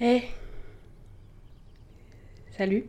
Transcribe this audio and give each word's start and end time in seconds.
Hé 0.00 0.22
Salut 2.56 2.84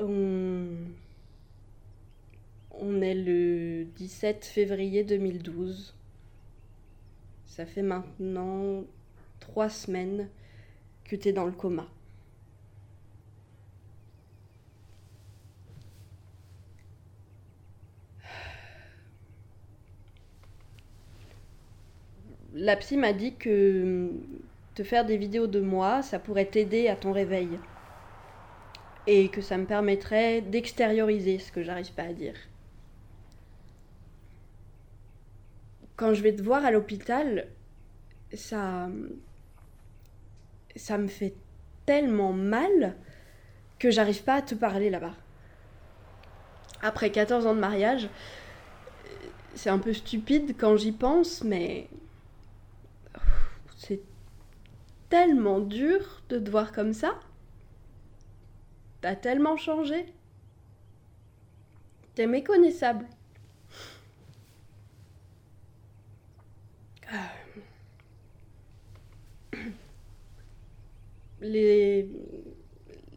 On... 0.00 0.66
On 2.72 3.00
est 3.00 3.14
le 3.14 3.84
17 3.94 4.44
février 4.44 5.04
2012. 5.04 5.94
Ça 7.46 7.64
fait 7.64 7.82
maintenant 7.82 8.82
trois 9.38 9.68
semaines 9.68 10.28
que 11.04 11.14
t'es 11.14 11.32
dans 11.32 11.46
le 11.46 11.52
coma. 11.52 11.86
La 22.58 22.74
psy 22.76 22.96
m'a 22.96 23.12
dit 23.12 23.34
que 23.34 24.10
te 24.74 24.82
faire 24.82 25.04
des 25.04 25.18
vidéos 25.18 25.46
de 25.46 25.60
moi, 25.60 26.00
ça 26.00 26.18
pourrait 26.18 26.46
t'aider 26.46 26.88
à 26.88 26.96
ton 26.96 27.12
réveil. 27.12 27.50
Et 29.06 29.28
que 29.28 29.42
ça 29.42 29.58
me 29.58 29.66
permettrait 29.66 30.40
d'extérioriser 30.40 31.38
ce 31.38 31.52
que 31.52 31.62
j'arrive 31.62 31.92
pas 31.92 32.04
à 32.04 32.12
dire. 32.14 32.34
Quand 35.96 36.14
je 36.14 36.22
vais 36.22 36.34
te 36.34 36.40
voir 36.42 36.64
à 36.64 36.70
l'hôpital, 36.70 37.46
ça. 38.32 38.88
Ça 40.76 40.96
me 40.96 41.08
fait 41.08 41.34
tellement 41.84 42.32
mal 42.32 42.96
que 43.78 43.90
j'arrive 43.90 44.22
pas 44.22 44.36
à 44.36 44.42
te 44.42 44.54
parler 44.54 44.88
là-bas. 44.88 45.14
Après 46.80 47.10
14 47.10 47.46
ans 47.46 47.54
de 47.54 47.60
mariage, 47.60 48.08
c'est 49.54 49.70
un 49.70 49.78
peu 49.78 49.92
stupide 49.92 50.54
quand 50.58 50.76
j'y 50.76 50.92
pense, 50.92 51.44
mais 51.44 51.88
c'est 53.76 54.00
tellement 55.08 55.60
dur 55.60 56.22
de 56.28 56.38
te 56.38 56.50
voir 56.50 56.72
comme 56.72 56.92
ça. 56.92 57.20
T'as 59.00 59.14
tellement 59.14 59.56
changé. 59.56 60.06
T'es 62.14 62.26
méconnaissable. 62.26 63.06
Les, 71.40 72.08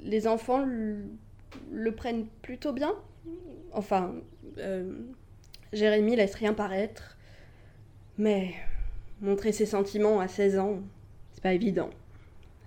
les 0.01 0.27
enfants 0.27 0.63
le, 0.65 1.05
le 1.71 1.95
prennent 1.95 2.27
plutôt 2.41 2.73
bien. 2.73 2.93
Enfin, 3.71 4.13
euh, 4.57 4.93
Jérémy 5.73 6.17
laisse 6.17 6.35
rien 6.35 6.53
paraître. 6.53 7.17
Mais 8.17 8.53
montrer 9.21 9.51
ses 9.51 9.65
sentiments 9.65 10.19
à 10.19 10.27
16 10.27 10.59
ans, 10.59 10.79
c'est 11.33 11.43
pas 11.43 11.53
évident. 11.53 11.89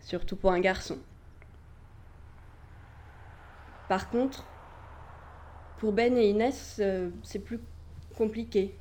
Surtout 0.02 0.36
pour 0.36 0.52
un 0.52 0.60
garçon. 0.60 0.98
Par 3.88 4.10
contre, 4.10 4.46
pour 5.78 5.92
Ben 5.92 6.16
et 6.16 6.30
Inès, 6.30 6.78
euh, 6.80 7.10
c'est 7.22 7.38
plus 7.38 7.60
compliqué. 8.16 8.74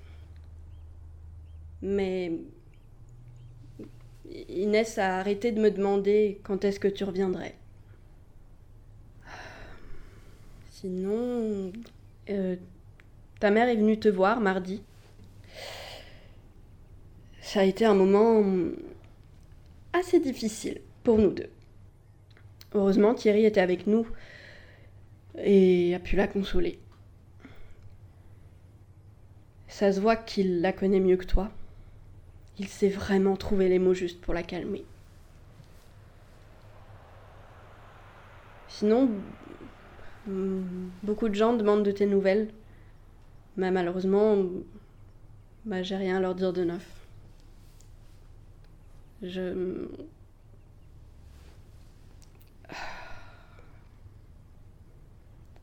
Mais 1.81 2.31
Inès 4.49 4.97
a 4.97 5.17
arrêté 5.17 5.52
de 5.52 5.59
me 5.59 5.72
demander 5.72 6.39
quand 6.44 6.64
est-ce 6.64 6.80
que 6.80 6.88
tu 6.88 7.03
reviendrais. 7.03 7.55
Sinon, 10.69 11.71
euh, 12.30 12.55
ta 13.39 13.52
mère 13.52 13.67
est 13.67 13.76
venue 13.76 13.99
te 13.99 14.10
voir 14.10 14.39
mardi. 14.39 14.81
Ça 17.52 17.60
a 17.60 17.64
été 17.66 17.84
un 17.84 17.95
moment 17.95 18.45
assez 19.92 20.22
difficile 20.22 20.80
pour 21.04 21.17
nous 21.17 21.32
deux. 21.32 21.50
Heureusement, 22.73 23.14
Thierry 23.14 23.44
était 23.44 23.60
avec 23.60 23.88
nous 23.88 24.08
et 25.38 25.94
a 25.94 26.00
pu 26.00 26.16
la 26.16 26.30
consoler. 26.30 26.80
Ça 29.67 29.92
se 29.92 30.00
voit 30.00 30.16
qu'il 30.16 30.61
la 30.61 30.72
connaît 30.72 31.02
mieux 31.02 31.17
que 31.17 31.26
toi. 31.26 31.52
Il 32.58 32.70
sait 32.70 32.88
vraiment 32.88 33.36
trouver 33.36 33.67
les 33.67 33.80
mots 33.80 33.94
justes 33.94 34.22
pour 34.22 34.34
la 34.34 34.44
calmer. 34.44 34.86
Sinon, 38.70 39.10
beaucoup 41.04 41.28
de 41.28 41.36
gens 41.36 41.52
demandent 41.52 41.84
de 41.84 41.92
tes 41.92 42.06
nouvelles. 42.06 42.48
Mais 43.58 43.72
malheureusement, 43.72 44.38
bah, 45.66 45.84
j'ai 45.84 45.98
rien 45.98 46.16
à 46.16 46.22
leur 46.22 46.34
dire 46.34 46.54
de 46.54 46.64
neuf. 46.64 47.01
Je. 49.21 49.87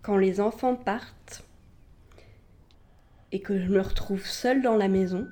Quand 0.02 0.16
les 0.16 0.41
enfants 0.41 0.76
partent 0.76 1.44
et 3.32 3.41
que 3.41 3.60
je 3.60 3.68
me 3.68 3.80
retrouve 3.80 4.24
seule 4.24 4.62
dans 4.62 4.76
la 4.76 4.88
maison, 4.88 5.28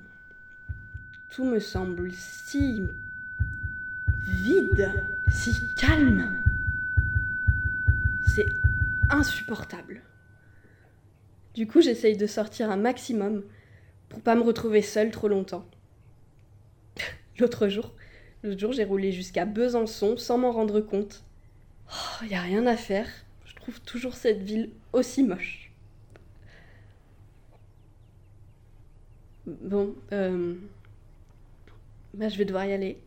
tout 1.31 1.44
me 1.44 1.60
semble 1.60 2.12
si 2.12 2.82
vide, 4.26 4.92
si 5.28 5.54
calme. 5.76 6.42
C'est 8.26 8.48
insupportable. 9.09 10.03
Du 11.54 11.66
coup, 11.66 11.81
j'essaye 11.81 12.19
de 12.19 12.26
sortir 12.26 12.70
un 12.70 12.76
maximum 12.76 13.42
pour 14.10 14.20
pas 14.20 14.34
me 14.34 14.42
retrouver 14.42 14.82
seule 14.82 15.10
trop 15.10 15.28
longtemps. 15.28 15.65
L'autre 17.38 17.69
jour, 17.69 17.94
l'autre 18.47 18.61
jour, 18.61 18.73
j'ai 18.73 18.84
roulé 18.84 19.12
jusqu'à 19.12 19.45
Besançon 19.45 20.17
sans 20.17 20.39
m'en 20.39 20.53
rendre 20.53 20.81
compte. 20.81 21.25
Il 22.23 22.29
n'y 22.29 22.34
a 22.34 22.41
rien 22.41 22.67
à 22.67 22.77
faire. 22.77 23.09
Je 23.45 23.55
trouve 23.55 23.81
toujours 23.81 24.15
cette 24.15 24.43
ville 24.43 24.71
aussi 24.93 25.23
moche. 25.23 25.71
Bon, 29.47 29.95
euh... 30.12 30.55
bah, 32.15 32.29
je 32.29 32.37
vais 32.37 32.45
devoir 32.45 32.65
y 32.65 32.73
aller. 32.73 32.99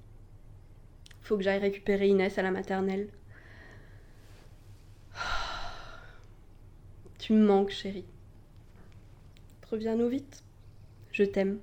Faut 1.22 1.38
que 1.38 1.44
j'aille 1.44 1.60
récupérer 1.60 2.08
Inès 2.08 2.38
à 2.38 2.42
la 2.42 2.52
maternelle. 2.52 3.10
Tu 7.20 7.34
me 7.34 7.46
manques, 7.46 7.72
chérie. 7.72 8.06
Reviens-nous 9.70 10.08
vite. 10.08 10.44
Je 11.12 11.24
t'aime. 11.24 11.60